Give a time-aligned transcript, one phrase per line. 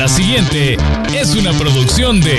[0.00, 0.76] La siguiente
[1.14, 2.38] es una producción de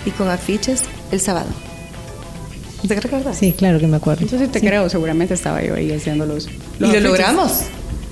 [0.05, 1.49] y con afiches el sábado.
[2.87, 3.39] ¿Te recuerdas?
[3.39, 4.27] Sí, claro que me acuerdo.
[4.27, 6.49] Yo sí te creo, seguramente estaba yo ahí haciendo los...
[6.79, 7.63] y lo logramos.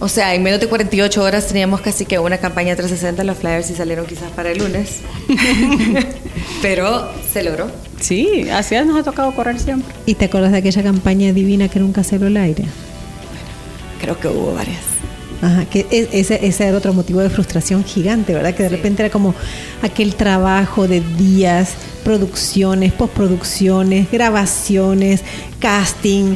[0.00, 3.70] O sea, en menos de 48 horas teníamos casi que una campaña 360, los flyers
[3.70, 5.00] y salieron quizás para el lunes.
[6.62, 7.70] Pero se logró.
[8.03, 9.95] Sí, así nos ha tocado correr siempre.
[10.06, 12.64] ¿Y te acuerdas de aquella campaña divina que nunca salió al aire?
[14.00, 14.81] Creo que hubo varias.
[15.41, 18.55] Ajá, que e, ese, ese, era otro motivo de frustración gigante, ¿verdad?
[18.55, 19.36] Que de repente era como
[19.83, 25.22] aquel trabajo de días, producciones, postproducciones, grabaciones,
[25.61, 26.34] casting,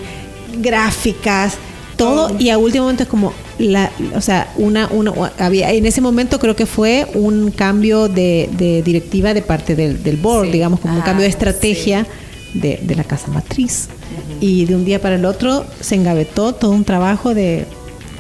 [0.58, 1.58] gráficas,
[1.96, 6.00] todo, y a último momento es como, la, o sea, una, una, había, en ese
[6.00, 8.48] momento creo que fue un cambio de,
[8.84, 12.06] directiva de parte del, del board, digamos, como un cambio de estrategia
[12.54, 13.88] de, de, la casa matriz.
[14.40, 17.66] Y de un día para el otro se engavetó todo un trabajo de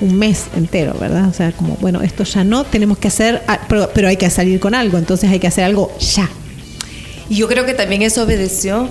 [0.00, 1.28] un mes entero, ¿verdad?
[1.28, 4.60] O sea, como, bueno, esto ya no, tenemos que hacer, pero, pero hay que salir
[4.60, 6.28] con algo, entonces hay que hacer algo ya.
[7.28, 8.88] Y yo creo que también eso obedeció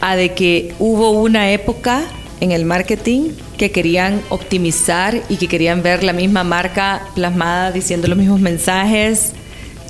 [0.00, 2.04] a de que hubo una época
[2.40, 8.08] en el marketing que querían optimizar y que querían ver la misma marca plasmada diciendo
[8.08, 9.32] los mismos mensajes,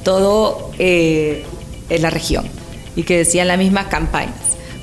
[0.03, 1.45] todo eh,
[1.89, 2.45] en la región
[2.97, 4.35] y que decían las mismas campañas.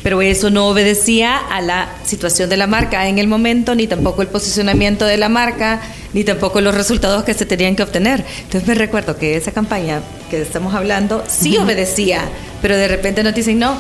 [0.04, 4.24] Pero eso no obedecía a la situación de la marca en el momento, ni tampoco
[4.24, 5.80] el posicionamiento de la marca,
[6.14, 8.26] ni tampoco los resultados que se tenían que obtener.
[8.40, 12.24] Entonces me recuerdo que esa campaña que estamos hablando sí obedecía,
[12.64, 13.78] pero de repente nos dicen, no,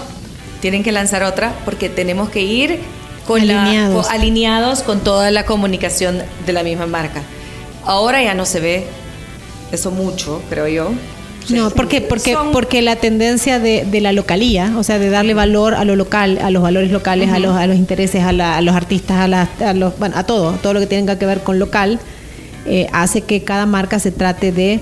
[0.62, 2.79] tienen que lanzar otra porque tenemos que ir
[3.28, 4.09] alineados.
[4.09, 7.22] alineados con toda la comunicación de la misma marca.
[7.86, 8.86] Ahora ya no se ve
[9.72, 10.92] eso mucho, creo yo.
[11.50, 15.84] No, porque porque porque la tendencia de, la localía, o sea, de darle valor a
[15.86, 19.70] lo local, a los valores locales, a los a los intereses, a, los artistas, a,
[19.70, 22.00] a los bueno, a todo, todo lo que tenga que ver con local,
[22.66, 24.80] eh, hace que cada marca se trate de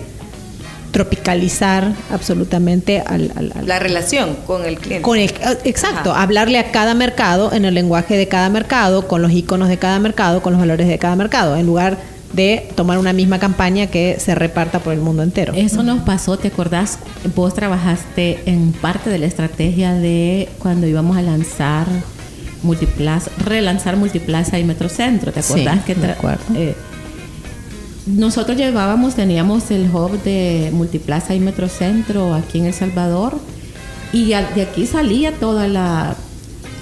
[0.92, 3.32] tropicalizar absolutamente al,
[3.66, 5.04] la relación con el cliente.
[5.04, 9.70] Con exacto, hablarle a cada mercado en el lenguaje de cada mercado, con los iconos
[9.70, 11.98] de cada mercado, con los valores de cada mercado, en lugar
[12.34, 15.54] de tomar una misma campaña que se reparta por el mundo entero.
[15.56, 17.00] Eso nos pasó, ¿te acordás?
[17.36, 21.88] Vos trabajaste en parte de la estrategia de cuando íbamos a lanzar
[22.62, 25.84] Multiplaza, relanzar Multiplaza y Metrocentro, ¿te acordás?
[25.86, 26.44] que me acuerdo.
[26.56, 26.76] Eh,
[28.16, 33.40] nosotros llevábamos, teníamos el hub de Multiplaza y Metrocentro aquí en El Salvador
[34.12, 36.16] y de aquí salía toda la,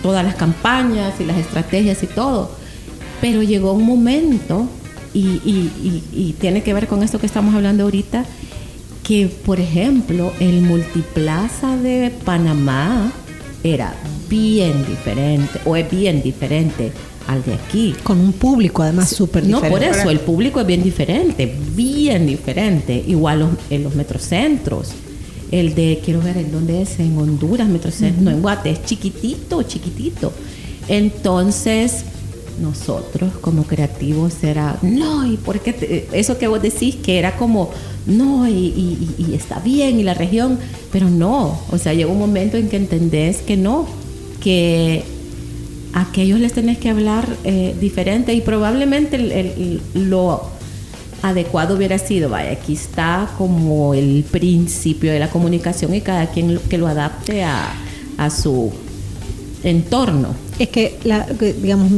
[0.01, 2.51] todas las campañas y las estrategias y todo.
[3.19, 4.67] Pero llegó un momento,
[5.13, 5.41] y,
[6.13, 8.23] y tiene que ver con esto que estamos hablando ahorita,
[9.03, 13.11] que por ejemplo el Multiplaza de Panamá
[13.63, 13.95] era
[14.29, 16.91] bien diferente, o es bien diferente
[17.27, 17.95] al de aquí.
[18.03, 19.69] Con un público además súper diferente.
[19.69, 23.03] No, por eso, el público es bien diferente, bien diferente.
[23.07, 24.89] Igual en los metrocentros.
[25.51, 26.99] El de, quiero ver, ¿en dónde es?
[26.99, 28.23] En Honduras, metrocentro.
[28.23, 30.33] No, en Guate, es chiquitito, chiquitito.
[30.89, 32.03] Entonces,
[32.61, 37.69] nosotros como creativos era, no, y porque eso que vos decís que era como,
[38.05, 40.57] no, y, y, está bien, y la región,
[40.91, 43.87] pero no, o sea, llegó un momento en que entendés que no,
[44.41, 45.03] que
[46.01, 49.17] aquellos les tenés que hablar eh, diferente y probablemente
[49.95, 50.43] lo
[51.23, 56.59] adecuado hubiera sido, vaya, aquí está como el principio de la comunicación y cada quien
[56.69, 57.73] que lo adapte a,
[58.29, 58.71] su
[59.63, 60.29] entorno.
[60.59, 61.25] Es que, la,
[61.61, 61.91] digamos,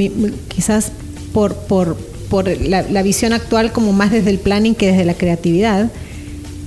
[0.48, 0.92] quizás
[1.34, 1.96] por, por,
[2.30, 5.92] por la, visión actual como más desde el planning que desde la creatividad,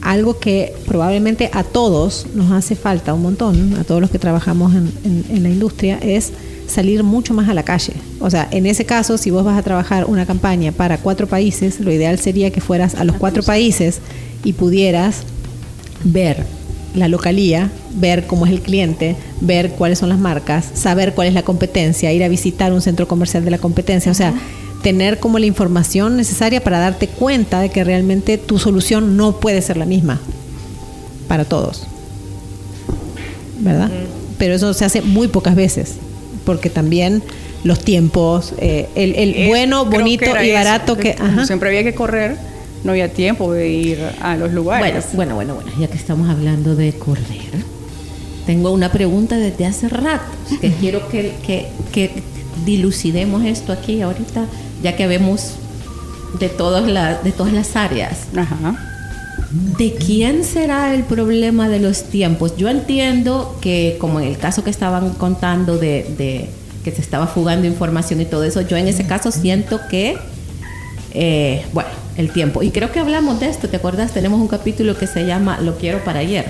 [0.03, 4.75] algo que probablemente a todos nos hace falta un montón, a todos los que trabajamos
[4.75, 6.33] en, en- en la industria, es
[6.73, 7.93] salir mucho más a la calle.
[8.21, 11.81] O sea, en ese caso, si vos vas a trabajar una campaña para cuatro países,
[11.81, 14.01] lo ideal sería que fueras a los cuatro países
[14.45, 15.23] y pudieras
[16.05, 16.45] ver
[16.95, 21.35] la localía, ver cómo es el cliente, ver cuáles son las marcas, saber cuál es
[21.35, 24.35] la competencia, ir a visitar un centro comercial de la competencia, o sea,
[24.83, 29.63] tener como la información necesaria para darte cuenta de que realmente tu solución no puede
[29.63, 30.21] ser la misma
[31.29, 31.87] para todos.
[33.61, 33.91] ¿Verdad?
[34.39, 35.95] Pero eso se hace muy pocas veces,
[36.45, 37.23] porque también
[37.65, 41.15] los tiempos, eh, el, el bueno, bonito y eso, barato que...
[41.19, 41.47] ajá.
[41.47, 42.37] siempre había que correr,
[42.85, 45.07] no había tiempo de ir a los Bueno, lugares.
[45.15, 47.53] bueno, bueno, bueno, ya que estamos hablando de correr,
[48.47, 50.25] tengo una pregunta desde hace rato,
[50.61, 52.11] que quiero que, que, que
[52.67, 54.47] dilucidemos esto aquí ahorita,
[54.83, 55.55] ya que vemos
[56.41, 58.27] de, todas las de todas las áreas.
[58.37, 58.92] Ajá.
[59.53, 62.57] ¿De quién será el problema de los tiempos?
[62.57, 66.49] Yo entiendo que, como en el caso que estaban contando de, de
[66.83, 70.17] que se estaba fugando información y todo eso, yo en ese caso siento que,
[71.13, 72.63] eh, bueno, el tiempo.
[72.63, 74.13] Y creo que hablamos de esto, ¿te acuerdas?
[74.13, 76.47] Tenemos un capítulo que se llama Lo quiero para ayer.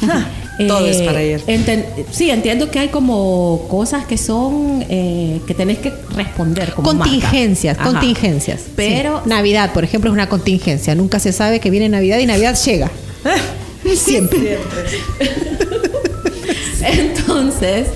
[0.66, 1.40] Todo Eh, es para ayer.
[1.46, 6.92] enten- sí, entiendo que hay como cosas que son eh, que tenés que responder como
[6.94, 7.10] marca.
[7.10, 7.90] Contingencias, Ajá.
[7.92, 8.62] contingencias.
[8.74, 9.28] Pero Sí.
[9.30, 10.94] Navidad, por ejemplo, es una contingencia.
[10.96, 12.90] Nunca se sabe que viene Navidad y Navidad llega.
[13.94, 14.58] Siempre.
[16.82, 17.88] Entonces,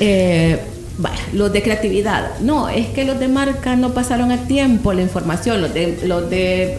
[0.00, 0.58] eh,
[0.98, 2.38] vaya, los de creatividad.
[2.40, 6.28] No, es que los de marca no pasaron a tiempo la información, los de, los
[6.30, 6.78] de eh,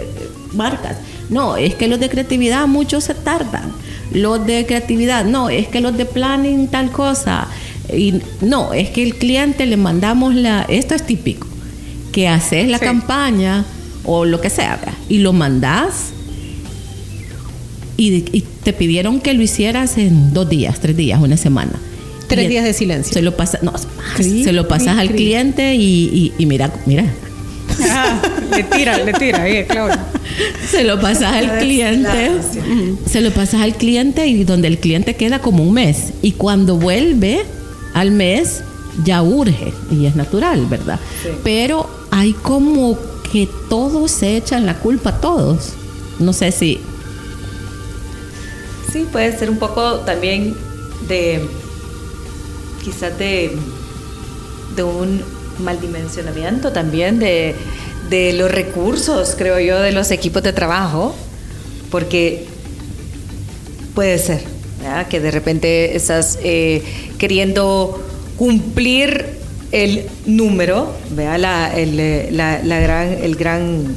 [0.53, 0.97] marcas.
[1.29, 3.71] No, es que los de creatividad muchos se tardan.
[4.11, 7.47] Los de creatividad, no, es que los de planning tal cosa.
[7.93, 10.63] Y no, es que el cliente le mandamos la...
[10.69, 11.47] Esto es típico,
[12.11, 12.85] que haces la Sí.
[12.85, 13.65] campaña
[14.03, 14.93] o lo que sea, ¿verdad?
[15.09, 16.11] y lo mandás
[17.97, 21.71] y, y te pidieron que lo hicieras en dos días, tres días, una semana.
[22.27, 23.13] Tres Y días de silencio.
[23.13, 23.87] Se lo pasa, no, más,
[24.17, 25.81] se lo pasas al cliente y,
[26.13, 27.05] y- y mira, mira,
[27.83, 28.21] Ajá.
[28.51, 30.05] Le tira, le tira, Claudia.
[30.69, 32.31] se lo pasas al cliente,
[33.09, 36.77] se lo pasas al cliente y donde el cliente queda como un mes y cuando
[36.77, 37.43] vuelve
[37.93, 38.61] al mes
[39.03, 40.99] ya urge y es natural, ¿verdad?
[41.43, 42.97] Pero hay como
[43.31, 45.73] que todos se echan la culpa a todos.
[46.19, 46.79] No sé si
[48.91, 50.55] Sí, puede ser un poco también
[51.07, 51.45] de,
[52.83, 53.55] quizás de,
[54.75, 55.21] de un
[55.59, 57.55] mal dimensionamiento también de,
[58.09, 61.15] de los recursos, creo yo, de los equipos de trabajo,
[61.91, 62.45] porque
[63.95, 64.41] puede ser
[65.09, 66.83] que de repente estás eh,
[67.17, 68.01] queriendo
[68.37, 69.25] cumplir
[69.71, 70.93] el número.
[71.15, 73.95] La, el, eh, la- gran, el gran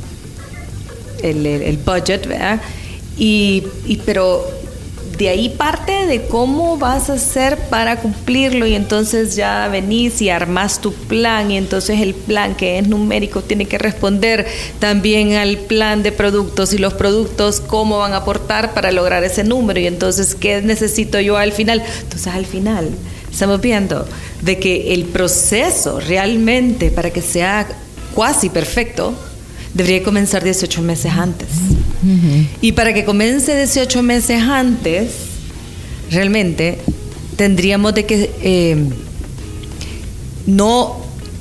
[1.23, 2.27] el, el- budget,
[3.87, 4.47] y- pero
[5.21, 10.31] de ahí parte de cómo vas a hacer para cumplirlo y entonces ya venís y
[10.31, 14.47] armas tu plan y entonces el plan que es numérico tiene que responder
[14.79, 19.45] también al plan de productos y los productos cómo van a aportar para lograr ese
[19.45, 21.83] número y entonces qué necesito yo al final.
[22.01, 22.89] Entonces al final
[23.31, 24.09] estamos viendo
[24.41, 27.69] de que el proceso realmente para que sea
[28.15, 29.13] cuasi perfecto
[29.75, 31.49] debería comenzar 18 meses antes.
[32.62, 35.12] Y para que comience 18 meses antes,
[36.11, 36.79] realmente
[37.37, 38.76] tendríamos de que eh,
[40.47, 40.97] no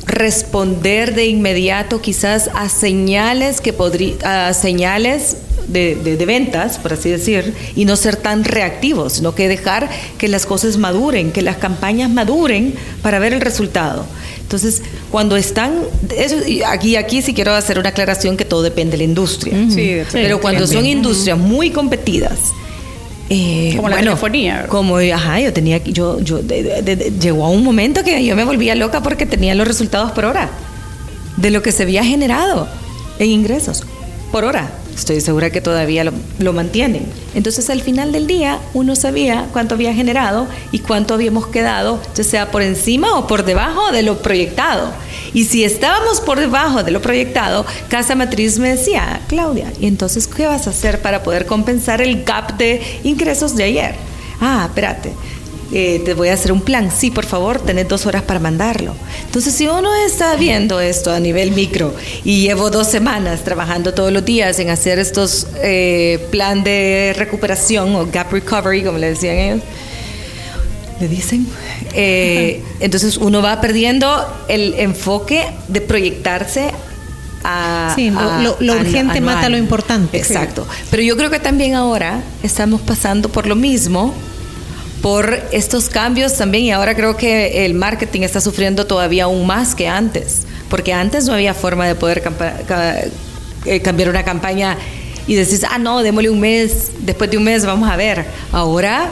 [0.05, 7.53] responder de inmediato quizás a señales que podría señales de- de ventas, por así decir,
[7.75, 9.87] y no ser tan reactivos, sino que dejar
[10.17, 12.73] que las cosas maduren, que las campañas maduren
[13.03, 14.05] para ver el resultado.
[14.49, 15.75] Entonces, cuando están,
[16.17, 19.53] eso, y aquí, aquí sí quiero hacer una aclaración que todo depende de la industria.
[19.69, 20.23] Sí, depende.
[20.23, 22.39] Pero cuando son industrias muy competidas,
[23.29, 24.69] eh, Como la telefonía, ¿verdad?
[24.69, 28.25] Como, ajá, yo tenía, yo, yo, de- de- de- de- llegó a un momento que
[28.25, 30.49] yo me volvía loca porque tenía los resultados por hora
[31.37, 32.67] de lo que se había generado
[33.19, 33.83] en ingresos
[34.31, 34.71] por hora.
[34.95, 37.05] Estoy segura que todavía lo, mantienen.
[37.33, 42.23] Entonces, al final del día, uno sabía cuánto había generado y cuánto habíamos quedado, ya
[42.23, 44.91] sea por encima o por debajo de lo proyectado.
[45.33, 50.27] Y si estábamos por debajo de lo proyectado, Casa Matriz me decía, Claudia, ¿y entonces
[50.27, 53.95] qué vas a hacer para poder compensar el gap de ingresos de ayer?
[54.41, 55.13] Ah, espérate.
[55.71, 56.89] Eh, te voy a hacer un plan.
[56.91, 58.95] Sí, por favor, tenés dos horas para mandarlo.
[59.25, 64.11] Entonces, si uno está viendo esto a nivel micro y llevo dos semanas trabajando todos
[64.11, 69.35] los días en hacer estos eh, plan de recuperación o gap recovery, como le decían
[69.37, 69.61] ellos,
[70.99, 71.47] le dicen.
[71.93, 76.71] Eh, entonces uno va perdiendo el enfoque de proyectarse
[77.43, 77.93] a...
[77.95, 79.35] Sí, lo- a- lo- lo a- urgente anual.
[79.35, 80.17] mata lo importante.
[80.17, 80.67] Exacto.
[80.91, 84.13] Pero yo creo que también ahora estamos pasando por lo mismo,
[85.01, 89.75] por estos cambios también, y ahora creo que el marketing está sufriendo todavía aún más
[89.75, 92.21] que antes, porque antes no había forma de poder
[93.65, 94.77] eh, cambiar una campaña
[95.27, 98.25] y decís, ah, no, démosle un mes, después de un mes vamos a ver.
[98.51, 99.09] Ahora,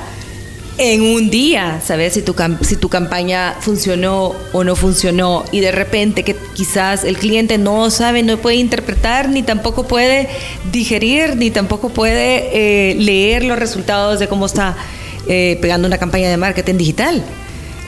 [0.80, 2.14] en un día, ¿sabes?
[2.14, 7.18] Si tu, si tu campaña funcionó o no funcionó y de repente que quizás el
[7.18, 10.28] cliente no sabe, no puede interpretar, ni tampoco puede
[10.72, 12.50] digerir, ni tampoco puede
[12.92, 14.76] eh, leer los resultados de cómo está
[15.28, 17.24] eh, pegando una campaña de marketing digital.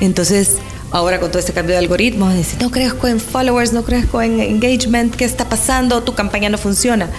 [0.02, 0.56] Entonces,
[0.92, 4.40] ahora con todo este cambio de algoritmos, dice, no crezco en followers, no crezco en
[4.40, 6.04] engagement, ¿qué está pasando?
[6.04, 7.10] Tu campaña no funciona.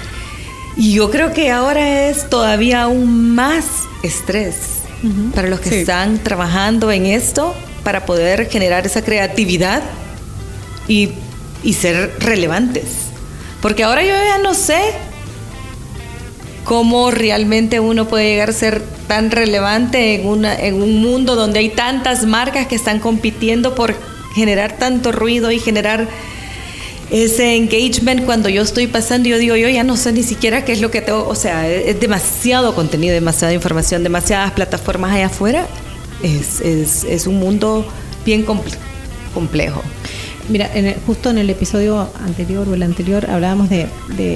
[0.77, 3.65] Y yo creo que ahora es todavía aún más
[4.03, 4.55] estrés
[5.35, 5.75] para los que Sí.
[5.77, 9.83] están trabajando en esto para poder generar esa creatividad
[10.89, 11.11] y,
[11.65, 12.85] y ser relevantes.
[13.63, 14.79] Porque ahora yo ya no sé
[16.65, 21.59] cómo realmente uno puede llegar a ser tan relevante en, una, en un mundo donde
[21.59, 23.97] hay tantas marcas que están compitiendo por
[24.37, 26.07] generar tanto ruido y generar
[27.11, 30.71] ese engagement cuando yo estoy pasando yo digo yo ya no sé ni siquiera qué
[30.71, 35.67] es lo que tengo o sea es, demasiado contenido demasiada información demasiadas plataformas allá afuera
[36.23, 37.85] es, es, un mundo
[38.25, 38.77] bien comple-
[39.35, 39.83] complejo.
[40.51, 43.87] Mira, en el- justo en el episodio anterior o el anterior hablábamos de,
[44.17, 44.35] de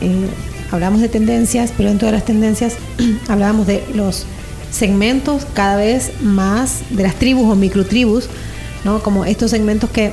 [0.00, 0.28] eh,
[0.70, 2.74] hablábamos de tendencias, pero dentro de las tendencias
[3.28, 4.26] hablábamos de los
[4.70, 8.28] segmentos cada vez más de las tribus o microtribus,
[8.84, 9.02] ¿no?
[9.02, 10.12] Como estos segmentos que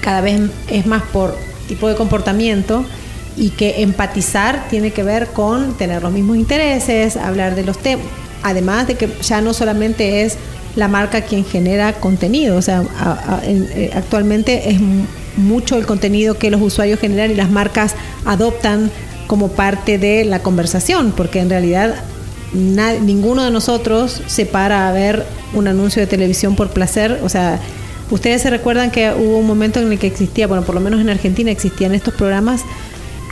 [0.00, 1.36] cada vez es más por
[1.68, 2.84] tipo de comportamiento
[3.36, 8.06] y que empatizar tiene que ver con tener los mismos intereses, hablar de los temas,
[8.42, 10.36] además de que ya no solamente es
[10.76, 12.82] la marca quien genera contenido, o sea,
[13.42, 14.80] eh, actualmente es
[15.38, 18.90] mucho el contenido que los usuarios generan y las marcas adoptan
[19.26, 21.94] como parte de la conversación, porque en realidad
[22.52, 27.60] ninguno de nosotros se para a ver un anuncio de televisión por placer, o sea,
[28.10, 31.00] ustedes se recuerdan que hubo un momento en el que existía, bueno, por lo menos
[31.00, 32.62] en Argentina existían estos programas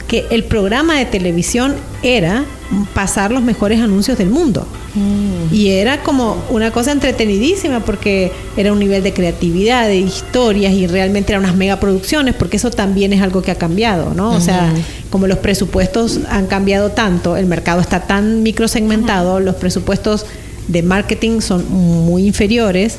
[0.06, 2.44] que el programa de televisión era
[2.94, 4.66] pasar los mejores anuncios del mundo.
[5.52, 10.86] Y era como una cosa entretenidísima porque era un nivel de creatividad, de historias y
[10.86, 14.32] realmente eran unas megaproducciones porque eso también es algo que ha cambiado, ¿no?
[14.32, 14.72] O sea,
[15.10, 20.26] como los presupuestos han cambiado tanto, el mercado está tan microsegmentado, los presupuestos
[20.68, 22.98] de marketing son muy inferiores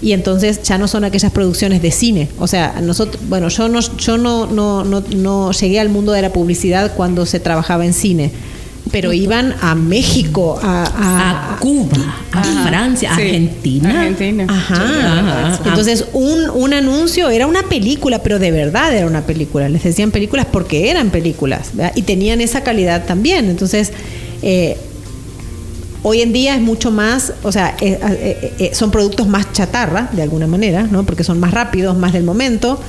[0.00, 2.28] y entonces ya no son aquellas producciones de cine.
[2.38, 6.22] O sea, nosotros, bueno, yo no, yo no, no, no, no llegué al mundo de
[6.22, 8.30] la publicidad cuando se trabajaba en cine,
[8.90, 13.90] pero iban a México, a, a- a Cuba, a Francia, a Sí, Argentina.
[14.02, 14.46] Argentina.
[14.48, 14.74] Ajá.
[15.54, 15.60] Ajá.
[15.66, 19.68] Entonces, un, un anuncio era una película, pero de verdad era una película.
[19.68, 21.92] Les decían películas porque eran películas ¿verdad?
[21.94, 23.48] y tenían esa calidad también.
[23.50, 23.92] Entonces,
[24.42, 24.76] eh,
[26.02, 30.08] hoy en día es mucho más, o sea, eh, eh, eh, son productos más chatarra,
[30.12, 31.04] de alguna manera, ¿no?
[31.04, 32.80] Porque son más rápidos, más del momento.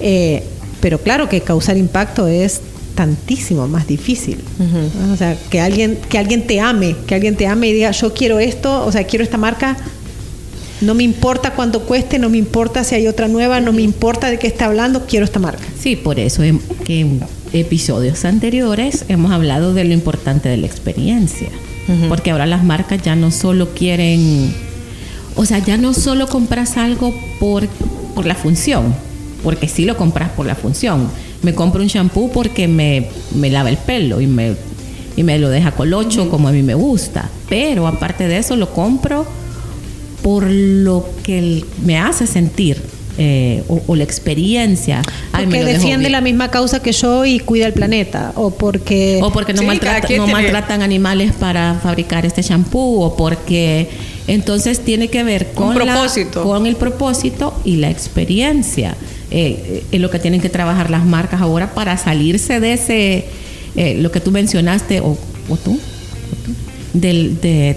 [0.00, 0.42] eh,
[0.80, 2.60] pero claro que causar impacto es
[2.96, 4.38] tantísimo más difícil.
[4.58, 5.12] ¿no?
[5.12, 8.12] O sea, que alguien, que alguien te ame, que alguien te ame y diga, yo
[8.12, 9.76] quiero esto, o sea, quiero esta marca,
[10.80, 14.30] no me importa cuánto cueste, no me importa si hay otra nueva, no me importa
[14.30, 15.64] de qué está hablando, quiero esta marca.
[15.78, 17.20] Sí, por eso en, que en
[17.52, 21.48] episodios anteriores hemos hablado de lo importante de la experiencia.
[22.08, 24.52] Porque ahora las marcas ya no solo quieren,
[25.36, 27.68] o sea, ya no solo compras algo por,
[28.12, 28.92] por la función,
[29.44, 31.08] porque sí lo compras por la función.
[31.42, 34.54] Me compro un shampoo porque me, me lava el pelo y me,
[35.16, 37.28] y me lo deja colocho como a mí me gusta.
[37.48, 39.26] Pero aparte de eso lo compro
[40.22, 42.82] por lo que me hace sentir
[43.18, 45.02] eh, o, o la experiencia.
[45.32, 48.32] Ay, Porque defiende la misma causa que yo y cuida el planeta.
[48.34, 49.20] O porque...
[49.22, 53.88] O porque no, Sí, maltrata- no maltratan animales para fabricar este shampoo, o porque
[54.26, 56.42] entonces tiene que ver Con la- propósito.
[56.42, 58.96] con el propósito y la experiencia.
[59.30, 63.24] Eh, eh, en lo que tienen que trabajar las marcas ahora para salirse de ese,
[63.74, 65.18] eh, lo que tú mencionaste, o,
[65.48, 65.78] o tú,
[66.92, 67.76] del, de,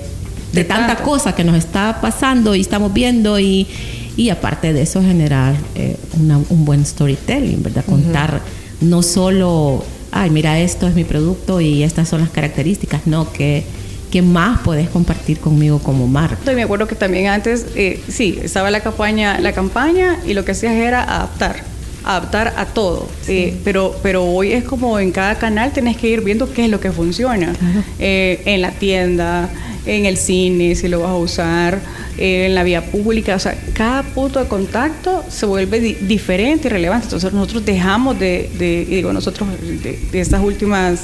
[0.53, 1.03] tanta tanto.
[1.03, 3.67] cosa que nos está pasando y estamos viendo y,
[4.15, 7.83] y aparte de eso generar eh, una- un buen storytelling, ¿verdad?
[7.85, 8.41] Contar
[8.81, 13.63] no solo, ay, mira, esto es mi producto y estas son las características, no, que,
[14.11, 16.51] que más puedes compartir conmigo como marca.
[16.51, 20.43] Y me acuerdo que también antes, eh, sí, estaba la campaña, la campaña y lo
[20.45, 21.63] que hacías era adaptar,
[22.03, 23.07] adaptar a todo.
[23.27, 26.71] Eh, pero, pero hoy es como en cada canal tenés que ir viendo qué es
[26.71, 27.53] lo que funciona.
[27.99, 29.47] Eh, en la tienda,
[29.85, 31.79] en el cine, si lo vas a usar
[32.17, 33.35] eh, en la vía pública.
[33.35, 37.05] O sea, cada punto de contacto se vuelve di- diferente y relevante.
[37.05, 41.01] Entonces nosotros dejamos de, de- y digo nosotros, de, de estas últimas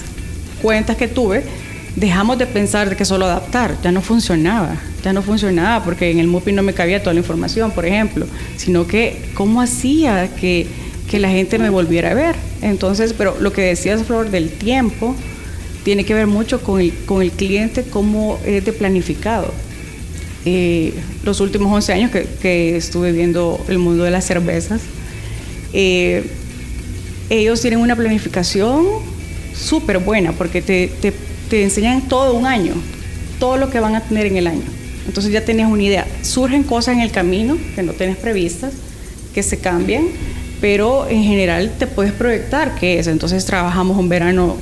[0.61, 1.43] cuentas que tuve,
[1.95, 6.19] dejamos de pensar de que solo adaptar, ya no funcionaba, ya no funcionaba porque en
[6.19, 10.67] el MUPI no me cabía toda la información, por ejemplo, sino que cómo hacía que,
[11.09, 12.35] que la gente me volviera a ver.
[12.61, 15.15] Entonces, pero lo que decías, Flor, del tiempo,
[15.83, 19.53] tiene que ver mucho con el, con el cliente, cómo es de planificado.
[20.45, 24.81] Eh, los últimos 11 años que, que estuve viendo el mundo de las cervezas,
[25.73, 26.23] eh,
[27.29, 28.85] ellos tienen una planificación
[29.55, 31.13] súper buena porque te, te,
[31.49, 32.73] te enseñan todo un año,
[33.39, 34.63] todo lo que van a tener en el año.
[35.07, 36.07] Entonces ya tenías una idea.
[36.21, 38.73] Surgen cosas en el camino que no tienes previstas,
[39.33, 40.05] que se cambian,
[40.61, 43.07] pero en general te puedes proyectar qué es.
[43.07, 44.57] Entonces trabajamos un verano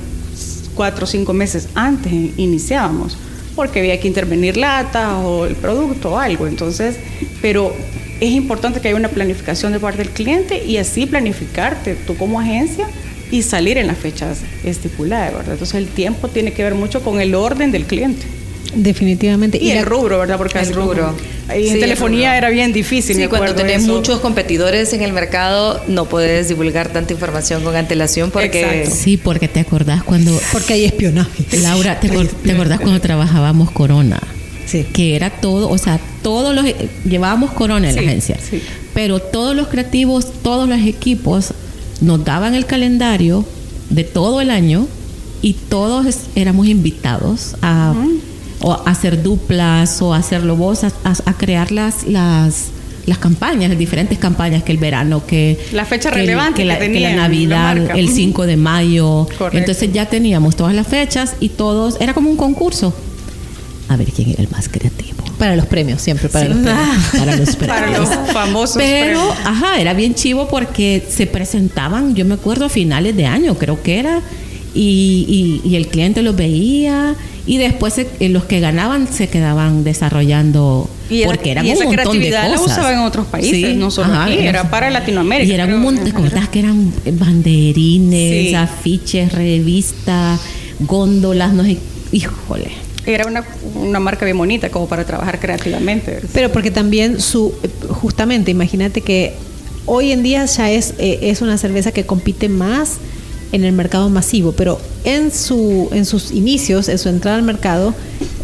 [0.74, 3.16] cuatro o cinco meses antes iniciábamos,
[3.54, 6.46] porque había que intervenir latas o el producto o algo.
[6.46, 6.96] Entonces,
[7.40, 7.74] pero
[8.20, 12.40] es importante que haya una planificación de parte del cliente y así planificarte tú como
[12.40, 12.86] agencia
[13.34, 15.52] y salir en las fechas estipuladas, ¿verdad?
[15.54, 18.24] Entonces el tiempo tiene que ver mucho con el orden del cliente.
[18.74, 19.58] Definitivamente.
[19.62, 20.36] Y, el la- rubro, ¿verdad?
[20.36, 21.14] Porque El rubro.
[21.48, 22.38] Sí, en el telefonía rubro.
[22.38, 23.16] era bien difícil.
[23.16, 23.92] Sí, cuando tenés eso.
[23.94, 28.90] muchos competidores en el mercado, no puedes divulgar tanta información con antelación porque Exacto.
[29.02, 30.36] Sí, porque te acordás cuando...
[30.52, 31.44] Porque hay espionaje.
[31.62, 34.20] Laura, ¿te, te acordás cuando trabajábamos Corona?
[34.66, 34.84] Sí.
[34.92, 36.64] Que era todo, o sea, todos los...
[37.04, 38.38] Llevábamos Corona en la Sí, agencia.
[38.50, 38.60] sí.
[38.92, 41.52] Pero todos los creativos, todos los equipos
[42.04, 43.44] nos daban el calendario
[43.90, 44.86] de todo el año
[45.42, 47.92] y todos éramos invitados a,
[48.60, 52.68] o a hacer duplas o a hacerlo vos, a, crear las, las,
[53.06, 55.58] las campañas, las diferentes campañas que el verano, que...
[55.72, 58.14] La fecha que el- relevante que la, que que la tenían, la Navidad, el Ujú.
[58.14, 59.26] 5 de mayo.
[59.36, 59.58] Correcto.
[59.58, 62.94] Entonces ya teníamos todas las fechas y todos, era como un concurso.
[63.88, 65.22] A ver quién era el más creativo.
[65.38, 66.52] Para los premios, siempre para Sí.
[66.54, 66.88] los premios.
[67.18, 68.00] Para los Para premios.
[68.08, 69.36] los famosos Pero, premios.
[69.46, 73.82] ajá, era bien chivo porque se presentaban, yo me acuerdo, a finales de año, creo
[73.82, 74.20] que era,
[74.74, 77.14] y, y- y el cliente los veía,
[77.46, 81.70] y después se- eh, los que ganaban se quedaban desarrollando, Y era- porque eran y
[81.70, 82.78] un esa montón de creatividad la cosas.
[82.78, 85.76] usaban en otros países, no solo aquí, era para Latinoamérica, Y eran creo.
[85.78, 88.54] un montón, ¿te acordás que eran banderines, Sí.
[88.54, 90.40] afiches, revistas,
[90.80, 91.78] góndolas, no sé,
[92.12, 92.70] híjole.
[93.06, 93.44] Era una,
[93.74, 96.20] una marca bien bonita como para trabajar creativamente.
[96.32, 97.54] Pero porque también su,
[97.88, 99.34] justamente, imagínate que
[99.86, 102.92] hoy en día ya es, eh, es una cerveza que compite más
[103.52, 107.94] en el mercado masivo, pero en, su, en sus inicios, en su entrada al mercado,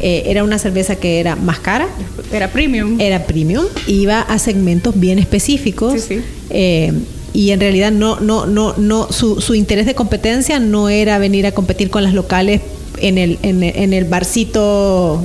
[0.01, 1.89] eh, era una cerveza que era más cara,
[2.33, 3.01] Era premium.
[3.01, 6.01] era premium, iba a segmentos bien específicos.
[6.03, 6.21] Sí, sí.
[6.51, 6.93] eh,
[7.33, 11.47] y en realidad no, no, no, no, su, su interés de competencia no era venir
[11.47, 12.61] a competir con las locales
[13.01, 15.23] en el, en el, en el barcito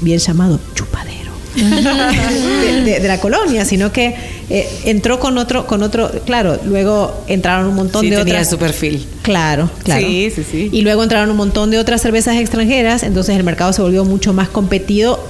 [0.00, 4.14] bien llamado chupadero de, de- de la colonia, sino que
[4.50, 8.50] eh, entró con otro, con otro, claro, luego entraron un montón sí de tenía otras.
[8.50, 9.06] su perfil.
[9.22, 10.06] Claro, claro.
[10.06, 10.68] Sí, sí, sí.
[10.72, 14.32] Y luego entraron un montón de otras cervezas extranjeras, entonces el mercado se volvió mucho
[14.32, 15.22] más competido,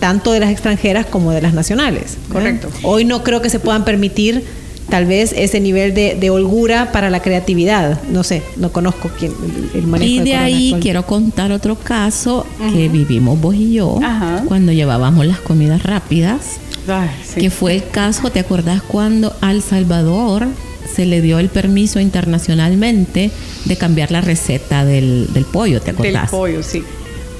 [0.00, 2.16] tanto de las extranjeras como de las nacionales.
[2.30, 2.68] Correcto.
[2.82, 4.44] Hoy no creo que se puedan permitir
[4.92, 8.02] tal vez ese nivel de, de holgura para la creatividad.
[8.10, 9.32] No sé, no conozco quién
[9.72, 10.80] el, el manejo Y de ahí actual.
[10.82, 14.44] quiero contar otro caso que vivimos vos y yo Ajá.
[14.46, 17.40] cuando llevábamos las comidas rápidas, Ay, sí.
[17.40, 20.46] que fue el caso, ¿te acordás cuando al Salvador
[20.94, 23.30] se le dio el permiso internacionalmente
[23.64, 26.30] de cambiar la receta del, del pollo, ¿te Del acordás?
[26.30, 26.82] pollo, sí.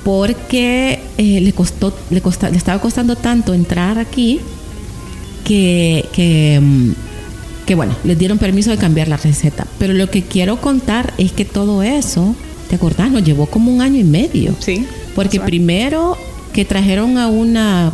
[0.04, 4.40] Porque eh, le costó, le costa- le estaba costando tanto entrar aquí
[5.44, 6.90] que, que, mm,
[7.72, 9.66] que, bueno, les dieron permiso de cambiar la receta.
[9.78, 12.34] Pero lo que quiero contar es que todo eso,
[12.68, 13.10] ¿te acordás?
[13.10, 14.54] Nos llevó como un año y medio.
[14.58, 14.86] Sí.
[15.14, 16.18] Porque primero
[16.52, 17.90] que trajeron a una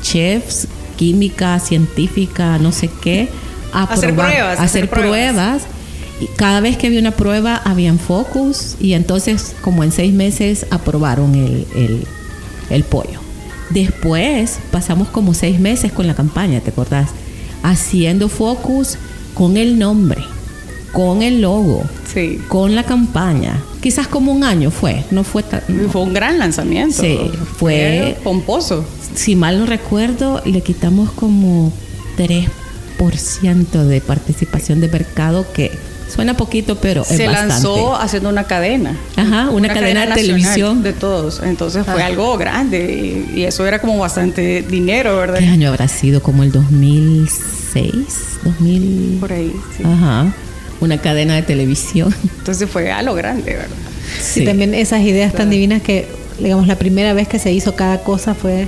[0.00, 0.64] chef
[0.96, 3.28] química, científica, no sé qué,
[3.74, 5.32] a Hacer probar- pruebas, hacer hacer pruebas.
[5.34, 5.62] pruebas.
[6.22, 10.64] Y cada vez que había una prueba, habían focus y entonces como en seis meses
[10.70, 12.06] aprobaron el, el-
[12.70, 13.20] el pollo.
[13.68, 17.10] Después pasamos como seis meses con la campaña, ¿te acordás?
[17.62, 18.96] Haciendo focus
[19.34, 20.22] con el nombre,
[20.92, 22.40] con el logo, Sí.
[22.48, 23.62] con la campaña.
[23.80, 25.60] Quizás como un año fue, no fue tan...
[25.92, 27.02] Fue un gran lanzamiento.
[27.02, 27.18] Sí,
[27.58, 28.84] fue- pomposo.
[29.14, 31.72] Si mal no recuerdo, le quitamos como
[32.16, 35.70] 3% de participación de mercado, que
[36.18, 37.48] suena poquito, pero es Se bastante.
[37.54, 38.96] lanzó haciendo una cadena.
[39.14, 40.82] Ajá, una cadena de nacional televisión.
[40.82, 41.40] De todos.
[41.44, 42.06] Entonces fue Ah.
[42.06, 45.38] algo grande y, y eso era como bastante dinero, ¿verdad?
[45.38, 46.20] ¿Qué año habrá sido?
[46.20, 47.92] Como el 2006,
[48.42, 49.18] 2000...
[49.20, 49.84] Por ahí, sí.
[49.84, 50.32] Ajá,
[50.80, 52.12] una cadena de televisión.
[52.38, 53.76] Entonces fue a lo grande, ¿verdad?
[54.20, 56.08] Sí, también esas ideas tan divinas que
[56.40, 58.66] digamos, la primera vez que se hizo cada cosa fue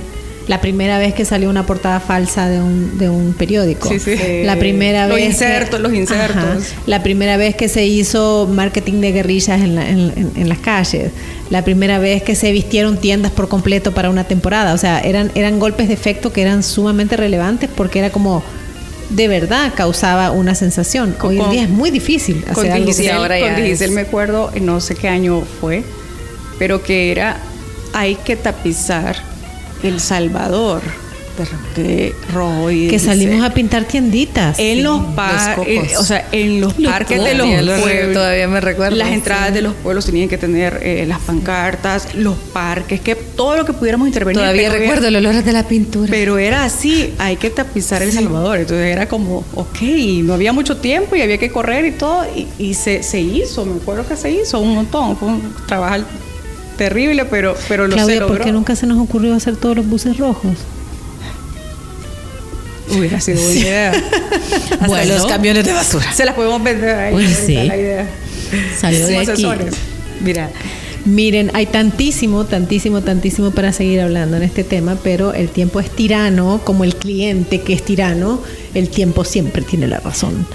[0.51, 3.87] la primera vez que salió una portada falsa de un, de un periódico.
[3.87, 4.17] Sí, sí.
[4.43, 5.23] La primera Los vez.
[5.23, 6.35] que- insertos, los insertos.
[6.35, 6.57] Ajá.
[6.87, 10.57] La primera vez que se hizo marketing de guerrillas en, la- en- en- en las
[10.57, 11.11] calles.
[11.49, 14.73] La primera vez que se vistieron tiendas por completo para una temporada.
[14.73, 18.43] O sea, eran, eran golpes de efecto que eran sumamente relevantes porque era como.
[19.09, 21.13] De verdad causaba una sensación.
[21.17, 23.55] Con- Hoy en día es muy difícil Con hacer algo que- Digicel, ahora con ya
[23.55, 25.83] Digicel es- me acuerdo, no sé qué año fue,
[26.59, 27.37] pero que era
[27.93, 29.15] hay que tapizar
[29.83, 30.81] El Salvador
[31.75, 34.59] de, rojo y que dice, salimos a pintar tienditas.
[34.59, 35.67] en los, los par- cocos.
[35.71, 37.47] en- o sea, en los Los parques de los
[37.79, 38.13] pueblos.
[38.13, 39.53] todavía me recuerdo, Las entradas sí.
[39.55, 43.73] de los pueblos tenían que tener eh, las pancartas, los parques, que todo lo que
[43.73, 44.39] pudiéramos intervenir.
[44.41, 46.09] Todavía recuerdo el olor de la pintura.
[46.11, 48.59] Pero era así, hay que tapizar El Salvador.
[48.59, 49.81] Entonces era como, ok,
[50.23, 52.23] no había mucho tiempo y había que correr y todo.
[52.35, 55.17] Y, y se, se hizo, me acuerdo que se hizo un montón.
[55.17, 56.03] Fue un trabajo
[56.81, 58.43] terrible, pero, pero lo se Claudia, ¿por logró.
[58.43, 60.57] qué nunca se nos ocurrió hacer todos los buses rojos?
[62.89, 63.91] Hubiera sido buena idea.
[64.87, 65.13] Bueno.
[65.13, 66.11] los camiones de basura.
[66.13, 67.13] se las podemos vender ahí.
[67.13, 67.53] Pues sí.
[67.53, 68.07] la idea.
[68.79, 69.31] Salió de aquí.
[69.31, 69.75] asesores.
[70.21, 70.49] Mira,
[71.05, 75.91] miren, hay tantísimo, tantísimo, tantísimo para seguir hablando en este tema, pero el tiempo es
[75.91, 78.41] tirano, como el cliente que es tirano,
[78.73, 80.47] el tiempo siempre tiene la razón.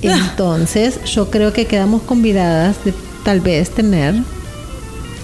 [0.00, 4.14] Entonces, yo creo que quedamos convidadas de tal vez tener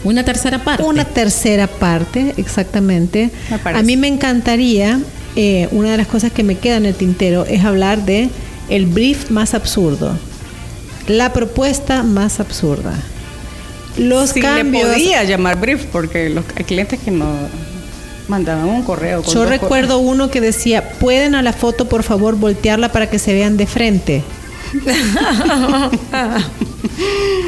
[0.04, 0.82] Una tercera parte.
[0.84, 3.30] una tercera parte, exactamente.
[3.64, 5.00] A mí me encantaría,
[5.36, 8.30] eh, una de las cosas que me queda en el tintero es hablar de
[8.68, 10.16] el brief más absurdo,
[11.08, 12.92] la propuesta más absurda,
[13.96, 14.86] los Sí, cambios.
[14.88, 17.26] le podía llamar brief porque los, hay clientes que no
[18.28, 19.22] mandaban un correo.
[19.22, 23.18] con Yo recuerdo uno que decía, pueden a la foto por favor voltearla para que
[23.18, 24.22] se vean de frente.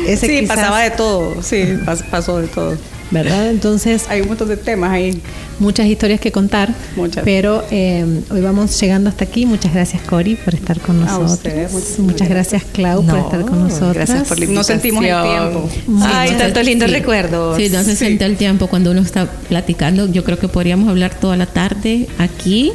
[0.06, 1.42] Ese sí, quizás, pasaba de todo.
[1.42, 2.76] Sí, pas- pasó de todo.
[3.12, 3.50] ¿Verdad?
[3.50, 5.20] Entonces, Hay un montón de temas ahí.
[5.58, 6.72] muchas historias que contar.
[6.94, 7.24] Muchas.
[7.24, 9.46] Pero eh, hoy vamos llegando hasta aquí.
[9.46, 11.32] Muchas gracias, Cori, por estar con A nosotros.
[11.32, 13.94] ustedes, muchísimas muchas gracias, Clau, por No, estar con nosotros.
[13.94, 15.50] Gracias por la No sentimos el invitación.
[15.70, 16.04] tiempo.
[16.06, 16.94] Ay, Sí, tantos lindos sí.
[16.96, 17.56] recuerdos.
[17.56, 20.06] Sí, no se siente el tiempo cuando uno está platicando.
[20.06, 22.72] Yo creo que podríamos hablar toda la tarde aquí.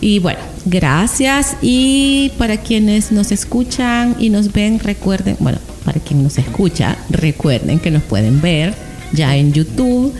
[0.00, 1.56] Y bueno, gracias.
[1.60, 7.78] Y para quienes nos escuchan y nos ven, recuerden, bueno, para quien nos escucha, recuerden
[7.78, 8.74] que nos pueden ver
[9.12, 10.12] ya en YouTube,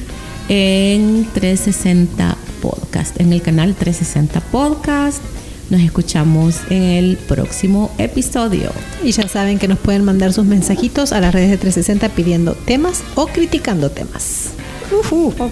[0.49, 5.23] en 360 Podcast, en el canal 360 Podcast.
[5.71, 8.73] Nos escuchamos en el próximo episodio.
[9.05, 12.55] Y ya saben que nos pueden mandar sus mensajitos a las redes de 360 pidiendo
[12.55, 14.51] temas o criticando temas.